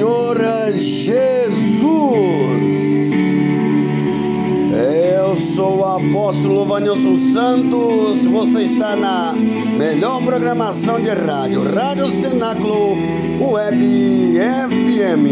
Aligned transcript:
Senhor 0.00 0.40
Jesus. 0.78 1.84
Eu 4.72 5.36
sou 5.36 5.80
o 5.80 5.84
apóstolo 5.84 6.64
Vanilson 6.64 7.14
Santos. 7.14 8.24
Você 8.24 8.62
está 8.62 8.96
na 8.96 9.34
melhor 9.34 10.24
programação 10.24 11.02
de 11.02 11.10
rádio, 11.10 11.70
Rádio 11.70 12.10
Cenáculo 12.12 12.96
Web 13.42 14.38
FM. 14.38 15.26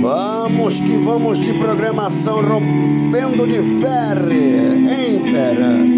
Vamos 0.00 0.80
que 0.80 0.96
vamos 0.96 1.40
de 1.40 1.52
programação 1.58 2.40
rompendo 2.40 3.46
de 3.46 3.60
fé 3.82 4.14
em 4.98 5.20
fera 5.30 5.91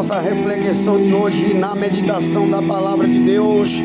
nossa 0.00 0.18
reflexão 0.18 1.02
de 1.02 1.12
hoje 1.12 1.52
na 1.52 1.74
meditação 1.74 2.48
da 2.48 2.62
palavra 2.62 3.06
de 3.06 3.20
Deus 3.20 3.82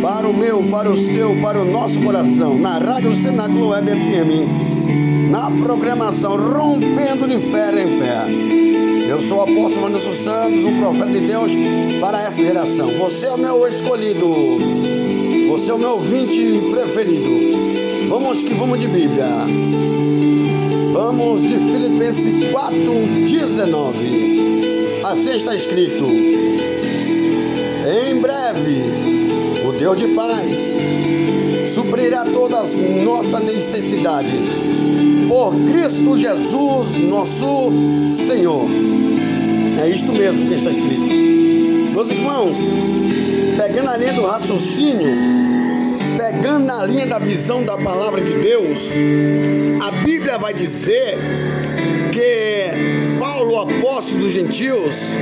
para 0.00 0.26
o 0.26 0.32
meu, 0.32 0.62
para 0.70 0.90
o 0.90 0.96
seu, 0.96 1.38
para 1.42 1.60
o 1.60 1.66
nosso 1.66 2.00
coração, 2.00 2.58
na 2.58 2.78
Rádio 2.78 3.14
Cenáculo 3.14 3.68
Web 3.68 3.90
FM, 3.90 5.28
na 5.30 5.50
programação 5.50 6.38
Rompendo 6.38 7.28
de 7.28 7.38
Fé 7.38 7.82
em 7.82 8.00
Fé. 8.00 9.10
Eu 9.10 9.20
sou 9.20 9.36
o 9.36 9.42
apóstolo 9.42 9.88
Anderson 9.88 10.14
Santos, 10.14 10.64
um 10.64 10.78
profeta 10.78 11.10
de 11.10 11.20
Deus 11.26 11.52
para 12.00 12.22
essa 12.22 12.42
geração. 12.42 12.96
Você 12.96 13.26
é 13.26 13.32
o 13.32 13.38
meu 13.38 13.68
escolhido, 13.68 14.26
você 15.50 15.72
é 15.72 15.74
o 15.74 15.78
meu 15.78 15.90
ouvinte 15.90 16.40
preferido. 16.70 18.08
Vamos 18.08 18.42
que 18.42 18.54
vamos 18.54 18.80
de 18.80 18.88
Bíblia. 18.88 19.28
Vamos 20.94 21.42
de 21.42 21.58
Filipenses 21.58 22.50
4, 22.50 22.80
19. 23.26 24.31
Assim 25.12 25.36
está 25.36 25.54
escrito: 25.54 26.06
Em 28.06 28.18
breve, 28.18 29.62
o 29.62 29.72
Deus 29.72 29.98
de 29.98 30.08
paz 30.08 30.74
suprirá 31.66 32.24
todas 32.24 32.60
as 32.60 32.76
nossas 32.76 33.44
necessidades 33.44 34.54
por 35.28 35.54
Cristo 35.70 36.16
Jesus, 36.16 36.96
nosso 36.96 37.70
Senhor. 38.10 38.66
É 39.84 39.90
isto 39.90 40.14
mesmo 40.14 40.48
que 40.48 40.54
está 40.54 40.70
escrito. 40.70 41.12
Meus 41.92 42.10
irmãos, 42.10 42.58
pegando 43.58 43.90
a 43.90 43.98
linha 43.98 44.14
do 44.14 44.24
raciocínio, 44.24 45.14
pegando 46.16 46.64
na 46.64 46.86
linha 46.86 47.06
da 47.06 47.18
visão 47.18 47.62
da 47.64 47.76
palavra 47.76 48.22
de 48.22 48.32
Deus, 48.38 48.94
a 49.82 49.90
Bíblia 50.06 50.38
vai 50.38 50.54
dizer 50.54 51.18
que 52.10 52.91
Paulo, 53.22 53.56
apóstolo 53.60 54.22
dos 54.22 54.32
gentios, 54.32 55.12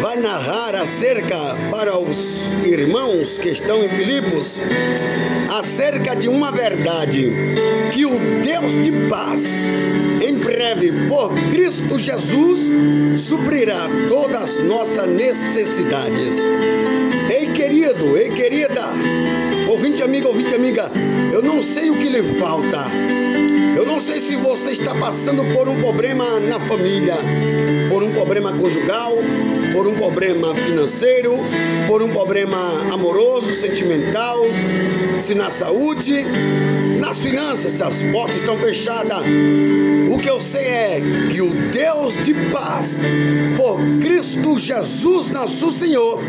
vai 0.00 0.16
narrar 0.16 0.76
acerca 0.76 1.56
para 1.72 1.98
os 1.98 2.52
irmãos 2.64 3.36
que 3.36 3.48
estão 3.48 3.82
em 3.82 3.88
Filipos 3.88 4.60
acerca 5.58 6.14
de 6.14 6.28
uma 6.28 6.52
verdade 6.52 7.32
que 7.90 8.06
o 8.06 8.12
Deus 8.44 8.80
de 8.80 8.92
paz 9.08 9.64
em 10.24 10.38
breve 10.38 11.08
por 11.08 11.34
Cristo 11.50 11.98
Jesus 11.98 12.70
suprirá 13.16 13.88
todas 14.08 14.56
as 14.56 14.64
nossas 14.64 15.08
necessidades. 15.08 16.44
Ei 17.28 17.50
querido, 17.52 18.16
ei 18.16 18.30
querida, 18.30 18.86
ouvinte 19.68 20.00
amigo, 20.00 20.28
ouvinte 20.28 20.54
amiga, 20.54 20.88
eu 21.32 21.42
não 21.42 21.60
sei 21.60 21.90
o 21.90 21.98
que 21.98 22.08
lhe 22.08 22.22
falta. 22.22 22.86
Eu 23.76 23.86
não 23.86 23.98
sei 24.00 24.20
se 24.20 24.36
você 24.36 24.72
está 24.72 24.94
passando 24.94 25.44
por 25.54 25.68
um 25.68 25.80
problema 25.80 26.40
na 26.40 26.60
família, 26.60 27.16
por 27.88 28.02
um 28.02 28.12
problema 28.12 28.52
conjugal, 28.52 29.16
por 29.72 29.86
um 29.86 29.94
problema 29.94 30.54
financeiro, 30.54 31.38
por 31.88 32.02
um 32.02 32.10
problema 32.10 32.58
amoroso, 32.92 33.50
sentimental, 33.52 34.38
se 35.18 35.34
na 35.34 35.50
saúde, 35.50 36.24
nas 36.98 37.18
finanças, 37.18 37.72
se 37.74 37.82
as 37.82 38.02
portas 38.02 38.36
estão 38.36 38.58
fechadas. 38.58 39.22
O 40.12 40.18
que 40.18 40.28
eu 40.28 40.38
sei 40.38 40.66
é 40.66 41.00
que 41.30 41.40
o 41.40 41.52
Deus 41.70 42.14
de 42.22 42.34
paz, 42.50 43.00
por 43.56 43.80
Cristo 44.00 44.58
Jesus, 44.58 45.30
nosso 45.30 45.72
Senhor, 45.72 46.20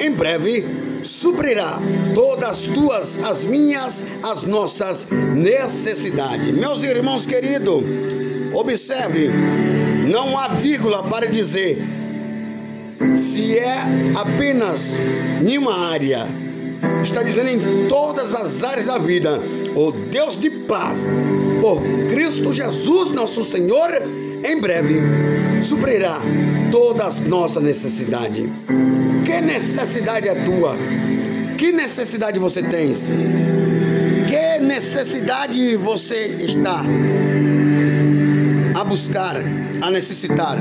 em 0.00 0.12
breve 0.12 0.81
suprirá 1.02 1.78
todas 2.14 2.48
as 2.48 2.66
tuas, 2.68 3.18
as 3.18 3.44
minhas, 3.44 4.04
as 4.22 4.44
nossas 4.44 5.06
necessidades. 5.34 6.48
Meus 6.52 6.82
irmãos 6.82 7.26
queridos, 7.26 7.82
observe, 8.54 9.28
não 10.08 10.38
há 10.38 10.48
vírgula 10.48 11.02
para 11.04 11.26
dizer 11.26 11.78
se 13.14 13.58
é 13.58 13.76
apenas 14.16 14.98
em 15.46 15.58
uma 15.58 15.90
área. 15.90 16.26
Está 17.02 17.22
dizendo 17.22 17.48
em 17.48 17.88
todas 17.88 18.34
as 18.34 18.62
áreas 18.62 18.86
da 18.86 18.98
vida, 18.98 19.40
o 19.74 19.92
Deus 19.92 20.38
de 20.38 20.50
paz, 20.50 21.08
por 21.60 21.80
Cristo 22.10 22.52
Jesus, 22.52 23.10
nosso 23.10 23.44
Senhor, 23.44 23.90
em 24.44 24.60
breve 24.60 25.00
suprirá 25.62 26.20
todas 26.70 27.06
as 27.06 27.20
nossas 27.20 27.62
necessidades. 27.62 28.44
Que 29.24 29.40
necessidade 29.40 30.28
é 30.28 30.34
tua? 30.44 30.76
Que 31.58 31.72
necessidade 31.72 32.38
você 32.38 32.62
tens? 32.62 33.08
Que 34.28 34.64
necessidade 34.64 35.76
você 35.76 36.36
está 36.40 36.82
a 38.74 38.84
buscar, 38.84 39.36
a 39.82 39.90
necessitar, 39.90 40.58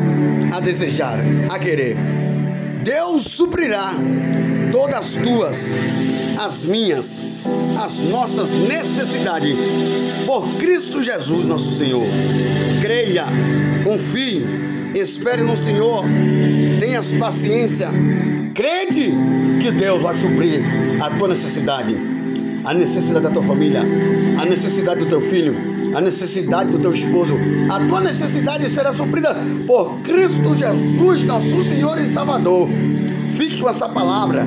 a 0.54 0.60
desejar, 0.60 1.20
a 1.50 1.58
querer? 1.58 1.96
Deus 2.84 3.24
suprirá 3.24 3.94
todas 4.72 4.96
as 4.96 5.16
tuas, 5.16 5.72
as 6.40 6.66
minhas, 6.66 7.24
as 7.84 8.00
nossas 8.00 8.52
necessidades 8.52 9.56
por 10.26 10.48
Cristo 10.60 11.04
Jesus, 11.04 11.48
nosso 11.48 11.72
Senhor. 11.72 12.06
Creia, 12.82 13.26
confie, 13.84 14.46
espere 14.96 15.44
no 15.44 15.56
Senhor, 15.56 16.04
tenha 16.80 17.00
paciência, 17.20 17.90
crede 18.54 19.14
que 19.62 19.72
Deus 19.72 20.02
vai 20.02 20.14
suprir 20.14 20.62
a 21.02 21.10
tua 21.18 21.30
necessidade, 21.30 21.96
a 22.64 22.74
necessidade 22.74 23.26
da 23.26 23.32
tua 23.32 23.44
família, 23.44 23.82
a 24.40 24.46
necessidade 24.46 25.02
do 25.02 25.06
teu 25.08 25.22
filho, 25.22 25.56
a 25.96 26.02
necessidade 26.02 26.72
do 26.72 26.80
teu 26.80 26.94
esposo. 26.94 27.38
A 27.70 27.80
tua 27.88 28.02
necessidade 28.02 28.70
será 28.70 28.94
suprida 28.94 29.36
por 29.68 30.00
Cristo 30.02 30.56
Jesus, 30.56 31.24
nosso 31.24 31.62
Senhor 31.64 32.00
e 32.00 32.08
Salvador. 32.08 32.70
Fique 33.32 33.60
com 33.60 33.70
essa 33.70 33.90
palavra, 33.90 34.46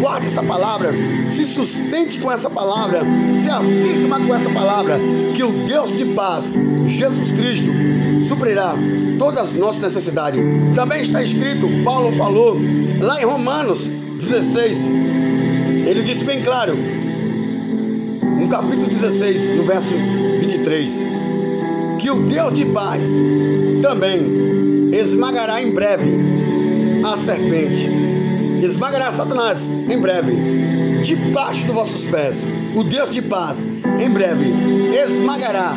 guarde 0.00 0.26
essa 0.26 0.42
palavra, 0.42 0.90
se 1.30 1.44
sustente 1.46 2.18
com 2.18 2.30
essa 2.30 2.48
palavra, 2.48 3.00
se 3.34 3.50
afirma 3.50 4.20
com 4.20 4.34
essa 4.34 4.50
palavra, 4.50 4.98
que 5.34 5.42
o 5.42 5.52
Deus 5.66 5.96
de 5.96 6.06
paz, 6.06 6.52
Jesus 6.86 7.32
Cristo, 7.32 7.70
suprirá 8.20 8.74
todas 9.18 9.50
as 9.50 9.52
nossas 9.52 9.80
necessidades. 9.82 10.40
Também 10.74 11.02
está 11.02 11.22
escrito, 11.22 11.66
Paulo 11.84 12.12
falou 12.12 12.56
lá 13.00 13.20
em 13.20 13.24
Romanos 13.24 13.86
16, 13.86 14.88
ele 15.86 16.02
disse 16.02 16.24
bem 16.24 16.42
claro, 16.42 16.76
no 18.38 18.48
capítulo 18.48 18.86
16, 18.88 19.56
no 19.56 19.64
verso 19.64 19.94
23, 20.40 21.06
que 21.98 22.10
o 22.10 22.26
Deus 22.26 22.52
de 22.52 22.66
paz 22.66 23.06
também 23.80 24.90
esmagará 24.92 25.62
em 25.62 25.72
breve 25.72 26.10
a 27.04 27.16
serpente 27.16 28.11
esmagará 28.64 29.12
Satanás 29.12 29.68
em 29.68 29.98
breve, 30.00 30.36
debaixo 31.02 31.66
dos 31.66 31.74
vossos 31.74 32.04
pés. 32.04 32.44
O 32.76 32.84
Deus 32.84 33.10
de 33.10 33.22
paz, 33.22 33.66
em 34.00 34.10
breve, 34.10 34.52
esmagará 34.94 35.74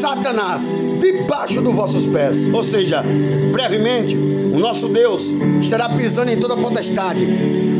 Satanás 0.00 0.70
debaixo 1.00 1.60
dos 1.62 1.74
vossos 1.74 2.06
pés. 2.06 2.46
Ou 2.52 2.62
seja, 2.62 3.02
brevemente, 3.52 4.16
o 4.16 4.58
nosso 4.58 4.88
Deus 4.88 5.32
estará 5.60 5.88
pisando 5.90 6.30
em 6.30 6.38
toda 6.38 6.56
potestade. 6.56 7.26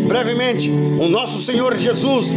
Brevemente, 0.07 0.71
o 0.71 1.09
nosso 1.09 1.41
Senhor 1.41 1.77
Jesus 1.77 2.33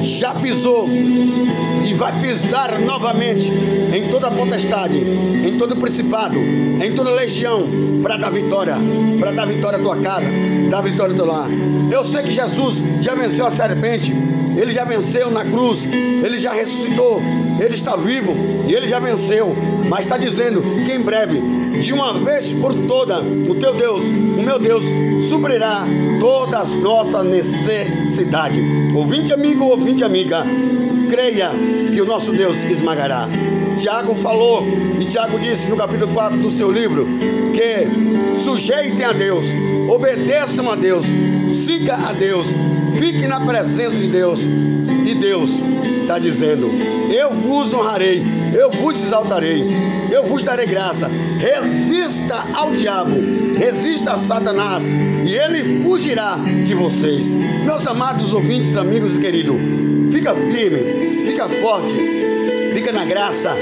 já 0.00 0.34
pisou 0.34 0.88
e 0.88 1.94
vai 1.94 2.20
pisar 2.20 2.80
novamente 2.80 3.52
em 3.94 4.08
toda 4.08 4.30
potestade, 4.30 4.98
em 4.98 5.56
todo 5.58 5.76
principado, 5.76 6.38
em 6.38 6.92
toda 6.94 7.10
legião, 7.10 7.68
para 8.02 8.16
dar 8.16 8.30
vitória, 8.30 8.76
para 9.20 9.30
dar 9.30 9.46
vitória 9.46 9.78
à 9.78 9.82
tua 9.82 9.96
casa, 9.98 10.26
dar 10.70 10.80
vitória 10.80 11.12
ao 11.12 11.16
teu 11.16 11.26
lar. 11.26 11.48
Eu 11.90 12.04
sei 12.04 12.22
que 12.22 12.34
Jesus 12.34 12.82
já 13.00 13.14
venceu 13.14 13.46
a 13.46 13.50
serpente, 13.50 14.12
ele 14.56 14.72
já 14.72 14.84
venceu 14.84 15.30
na 15.30 15.44
cruz, 15.44 15.84
ele 15.84 16.38
já 16.38 16.52
ressuscitou, 16.52 17.22
ele 17.60 17.74
está 17.74 17.96
vivo 17.96 18.34
e 18.68 18.72
ele 18.72 18.88
já 18.88 18.98
venceu, 18.98 19.54
mas 19.88 20.00
está 20.00 20.16
dizendo 20.16 20.62
que 20.84 20.92
em 20.92 21.02
breve 21.02 21.61
de 21.80 21.92
uma 21.92 22.14
vez 22.14 22.52
por 22.52 22.74
toda, 22.86 23.20
o 23.20 23.54
teu 23.54 23.74
Deus, 23.74 24.08
o 24.08 24.42
meu 24.42 24.58
Deus, 24.58 24.84
suprirá 25.20 25.84
todas 26.20 26.72
as 26.72 26.74
nossas 26.76 27.24
necessidades. 27.26 28.60
Ouvinte 28.94 29.32
amigo, 29.32 29.64
ouvinte 29.66 30.04
amiga, 30.04 30.44
creia 31.10 31.50
que 31.92 32.00
o 32.00 32.06
nosso 32.06 32.32
Deus 32.32 32.62
esmagará. 32.64 33.28
Tiago 33.78 34.14
falou, 34.14 34.64
e 35.00 35.04
Tiago 35.04 35.38
disse 35.38 35.70
no 35.70 35.76
capítulo 35.76 36.12
4 36.12 36.38
do 36.38 36.50
seu 36.50 36.70
livro, 36.70 37.06
que 37.52 38.38
sujeitem 38.38 39.04
a 39.04 39.12
Deus, 39.12 39.46
obedeçam 39.88 40.70
a 40.70 40.76
Deus, 40.76 41.06
siga 41.50 41.94
a 41.94 42.12
Deus, 42.12 42.48
Fique 42.96 43.26
na 43.26 43.40
presença 43.40 43.98
de 43.98 44.08
Deus. 44.08 44.42
E 44.42 45.14
Deus 45.14 45.50
está 46.02 46.18
dizendo: 46.18 46.70
Eu 47.10 47.30
vos 47.30 47.72
honrarei, 47.72 48.22
eu 48.54 48.70
vos 48.70 49.02
exaltarei, 49.02 49.64
eu 50.10 50.24
vos 50.26 50.42
darei 50.42 50.66
graça. 50.66 51.10
Resista 51.38 52.36
ao 52.54 52.70
diabo, 52.72 53.16
resista 53.56 54.14
a 54.14 54.18
Satanás, 54.18 54.84
e 54.88 55.34
ele 55.34 55.82
fugirá 55.82 56.36
de 56.64 56.74
vocês. 56.74 57.34
Meus 57.34 57.86
amados 57.86 58.32
ouvintes, 58.32 58.76
amigos 58.76 59.16
e 59.16 59.20
queridos, 59.20 59.56
fica 60.12 60.34
firme, 60.34 61.24
fica 61.26 61.48
forte, 61.48 62.21
fica 62.72 62.92
na 62.92 63.04
graça, 63.04 63.54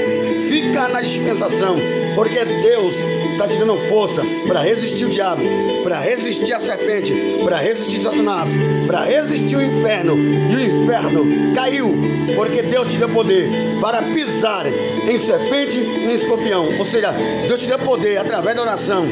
fica 0.49 0.87
na 0.87 1.01
dispensação, 1.01 1.77
porque 2.15 2.43
Deus 2.45 2.95
está 3.31 3.47
te 3.47 3.57
dando 3.57 3.77
força 3.87 4.21
para 4.47 4.61
resistir 4.61 5.05
o 5.05 5.09
diabo, 5.09 5.41
para 5.83 5.99
resistir 5.99 6.53
a 6.53 6.59
serpente, 6.59 7.13
para 7.43 7.57
resistir 7.57 7.99
Satanás, 7.99 8.51
para 8.85 9.05
resistir 9.05 9.55
o 9.55 9.61
inferno. 9.61 10.17
E 10.17 10.55
o 10.55 10.83
inferno 10.83 11.25
caiu, 11.55 11.95
porque 12.35 12.61
Deus 12.61 12.91
te 12.91 12.97
deu 12.97 13.09
poder 13.09 13.49
para 13.81 14.01
pisar 14.03 14.65
em 14.67 15.17
serpente 15.17 15.77
e 15.77 16.05
em 16.05 16.13
escorpião. 16.13 16.77
Ou 16.77 16.85
seja, 16.85 17.11
Deus 17.47 17.61
te 17.61 17.67
deu 17.67 17.79
poder 17.79 18.17
através 18.17 18.55
da 18.55 18.61
oração, 18.61 19.07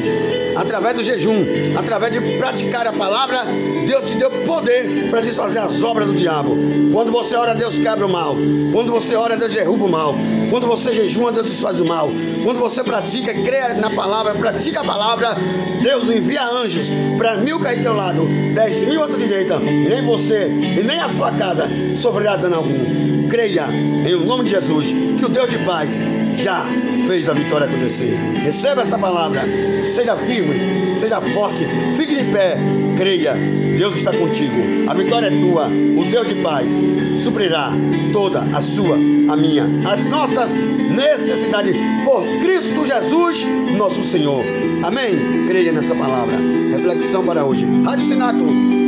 através 0.56 0.94
do 0.94 1.02
jejum, 1.02 1.44
através 1.76 2.12
de 2.12 2.20
praticar 2.38 2.86
a 2.86 2.92
palavra. 2.92 3.44
Deus 3.86 4.10
te 4.10 4.16
deu 4.16 4.30
poder 4.44 5.10
para 5.10 5.20
desfazer 5.20 5.58
as 5.58 5.82
obras 5.82 6.06
do 6.06 6.14
diabo. 6.14 6.56
Quando 6.92 7.12
você 7.12 7.36
ora, 7.36 7.54
Deus 7.54 7.78
quebra 7.78 8.04
o 8.04 8.08
mal. 8.08 8.36
Quando 8.72 8.92
você 8.92 9.14
ora, 9.14 9.36
Deus 9.36 9.52
derruba 9.52 9.84
o 9.84 9.88
mal. 9.88 10.14
Quando 10.50 10.66
você 10.66 10.92
jejuma, 10.92 11.30
Deus 11.30 11.46
desfaz 11.46 11.80
o 11.80 11.84
mal. 11.84 12.10
Quando 12.44 12.58
você 12.58 12.82
pratica, 12.82 13.32
crê 13.32 13.74
na 13.74 13.90
palavra, 13.90 14.34
pratica 14.34 14.80
a 14.80 14.84
palavra, 14.84 15.36
Deus 15.82 16.08
envia 16.08 16.44
anjos 16.44 16.90
para 17.16 17.36
mil 17.36 17.60
cair 17.60 17.82
teu 17.82 17.94
lado, 17.94 18.26
dez 18.54 18.80
mil 18.82 19.06
tua 19.06 19.18
direita. 19.18 19.58
Nem 19.58 20.04
você 20.04 20.48
e 20.48 20.82
nem 20.82 20.98
a 20.98 21.08
sua 21.08 21.30
casa 21.32 21.68
sofrerá 21.96 22.36
dano 22.36 22.56
algum. 22.56 23.28
Creia 23.28 23.66
em 23.68 24.26
nome 24.26 24.44
de 24.44 24.50
Jesus 24.50 24.88
que 24.88 25.24
o 25.24 25.28
Deus 25.28 25.48
de 25.48 25.58
paz 25.60 26.00
já 26.34 26.64
fez 27.06 27.28
a 27.28 27.32
vitória 27.32 27.66
acontecer. 27.66 28.16
Receba 28.42 28.82
essa 28.82 28.98
palavra, 28.98 29.42
seja 29.84 30.16
firme, 30.16 30.98
seja 30.98 31.20
forte, 31.20 31.66
fique 31.96 32.16
de 32.16 32.24
pé, 32.32 32.56
creia, 32.96 33.34
Deus 33.76 33.96
está 33.96 34.12
contigo, 34.12 34.54
a 34.88 34.94
vitória 34.94 35.26
é 35.26 35.40
tua, 35.40 35.66
o 35.66 36.04
Deus 36.10 36.28
de 36.28 36.34
paz 36.36 36.70
suprirá 37.16 37.72
toda 38.12 38.40
a 38.40 38.60
sua, 38.60 38.96
a 38.96 39.36
minha, 39.36 39.64
as 39.90 40.04
nossas 40.06 40.54
necessidades 40.54 41.76
por 42.04 42.22
Cristo 42.40 42.86
Jesus, 42.86 43.46
nosso 43.76 44.02
Senhor. 44.02 44.44
Amém? 44.82 45.46
Creia 45.46 45.72
nessa 45.72 45.94
palavra. 45.94 46.36
Reflexão 46.70 47.24
para 47.24 47.44
hoje. 47.44 47.66
Rádio 47.84 48.06
Sinato, 48.06 48.44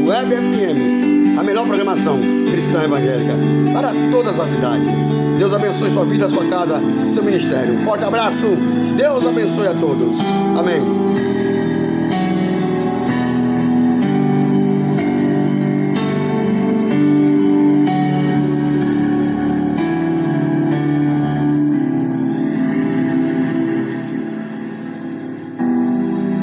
Web 0.07 0.35
FM, 0.35 1.39
a 1.39 1.43
melhor 1.43 1.67
programação 1.67 2.21
cristã 2.51 2.85
evangélica 2.85 3.35
para 3.73 3.93
todas 4.11 4.39
as 4.39 4.53
idades. 4.53 4.89
Deus 5.39 5.53
abençoe 5.53 5.91
sua 5.91 6.05
vida, 6.05 6.29
sua 6.29 6.47
casa, 6.47 6.81
seu 7.09 7.23
ministério. 7.23 7.79
Forte 7.85 8.05
abraço. 8.05 8.57
Deus 8.97 9.27
abençoe 9.27 9.67
a 9.67 9.75
todos. 9.75 10.19
Amém. 10.57 11.32